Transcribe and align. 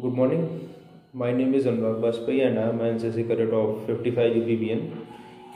Good 0.00 0.14
morning. 0.14 0.74
My 1.12 1.32
name 1.32 1.52
is 1.52 1.66
Anurag 1.66 2.00
Bajpayee 2.00 2.46
and 2.46 2.58
I 2.58 2.68
am 2.68 2.80
an 2.80 2.98
NCC 2.98 3.28
cadet 3.28 3.50
of 3.50 3.84
55 3.86 4.32
UPBN, 4.36 4.90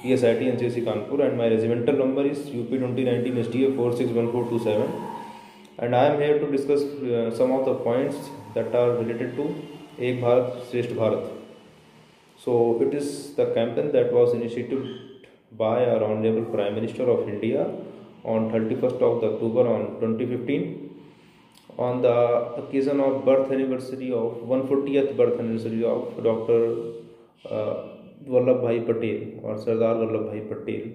PSIT 0.03 0.43
NCC 0.54 0.85
Kanpur 0.85 1.27
and 1.27 1.38
my 1.38 1.49
regimental 1.49 1.97
number 1.97 2.21
is 2.21 2.40
UP 2.40 2.69
2019 2.69 3.38
STA 3.38 3.75
461427 3.75 4.93
and 5.79 5.97
I 5.97 6.08
am 6.08 6.21
here 6.21 6.38
to 6.38 6.53
discuss 6.53 6.83
uh, 6.83 7.35
some 7.35 7.51
of 7.51 7.65
the 7.65 7.76
points 7.76 8.17
that 8.53 8.75
are 8.75 8.90
related 8.99 9.37
to 9.37 9.44
Ek 9.99 10.21
Bharat 10.21 10.66
Shresth 10.66 10.94
Bharat. 10.94 11.33
So 12.37 12.79
it 12.83 12.93
is 12.93 13.34
the 13.37 13.47
campaign 13.54 13.90
that 13.93 14.12
was 14.12 14.34
initiated 14.34 14.87
by 15.53 15.87
our 15.87 16.05
Honorable 16.05 16.45
Prime 16.53 16.75
Minister 16.75 17.09
of 17.09 17.27
India 17.27 17.71
on 18.23 18.51
31st 18.51 19.01
of 19.01 19.25
October 19.25 19.66
on 19.66 19.98
2015 20.01 20.86
on 21.79 22.01
the 22.03 22.16
occasion 22.61 23.01
of 23.01 23.25
birth 23.25 23.51
anniversary 23.53 24.11
of 24.12 24.37
140th 24.53 25.16
birth 25.16 25.39
anniversary 25.39 25.85
of 25.85 26.23
Dr. 26.23 26.61
Uh, 27.45 27.75
Vallabhbhai 28.27 28.87
Patel 28.87 29.41
or 29.43 29.59
Sardar 29.59 29.95
Vallabhbhai 29.97 30.49
Patel. 30.49 30.91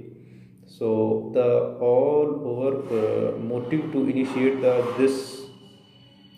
So 0.66 1.32
the 1.34 1.78
all 1.80 2.30
over 2.52 2.72
uh, 3.00 3.38
motive 3.38 3.92
to 3.92 4.10
initiate 4.10 4.62
the, 4.62 4.94
this 4.98 5.42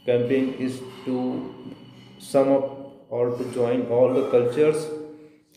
campaign 0.06 0.56
is 0.60 0.82
to 1.06 1.76
sum 2.20 2.52
up 2.52 3.06
or 3.10 3.38
to 3.38 3.46
join 3.54 3.88
all 3.88 4.14
the 4.14 4.30
cultures 4.30 4.88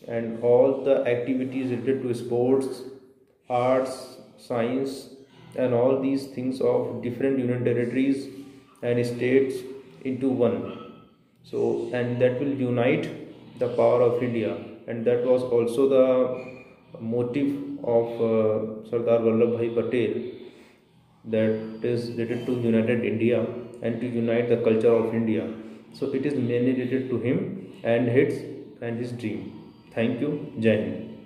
and 0.07 0.41
all 0.41 0.83
the 0.83 1.05
activities 1.05 1.71
related 1.71 2.03
to 2.03 2.13
sports, 2.13 2.83
arts, 3.49 4.17
science, 4.37 5.09
and 5.55 5.73
all 5.73 5.99
these 5.99 6.27
things 6.27 6.61
of 6.61 7.01
different 7.01 7.39
union 7.39 7.65
territories 7.65 8.27
and 8.81 9.05
states 9.05 9.55
into 10.03 10.29
one. 10.29 10.57
So 11.43 11.89
and 11.93 12.21
that 12.21 12.39
will 12.39 12.53
unite 12.69 13.09
the 13.59 13.69
power 13.69 14.01
of 14.01 14.23
india. 14.23 14.57
And 14.87 15.05
that 15.05 15.25
was 15.25 15.43
also 15.43 15.89
the 15.89 16.05
motive 17.01 17.51
of 17.95 18.07
uh, 18.31 18.89
sardar 18.89 19.19
vallabhbhai 19.27 19.69
patel 19.77 20.13
that 21.25 21.85
is 21.93 22.09
related 22.11 22.45
to 22.47 22.53
united 22.67 23.03
india 23.11 23.39
and 23.81 23.99
to 24.01 24.07
unite 24.07 24.47
the 24.53 24.59
culture 24.67 24.93
of 25.01 25.13
india. 25.13 25.47
So 25.93 26.11
it 26.13 26.25
is 26.25 26.35
mainly 26.35 26.73
related 26.73 27.09
to 27.09 27.19
him 27.27 27.37
and 27.83 28.07
his 28.07 28.41
and 28.81 28.99
his 28.99 29.11
dream. 29.11 29.39
Thank 29.95 30.21
you. 30.21 30.31
Jai 30.65 30.75
hind 30.77 31.16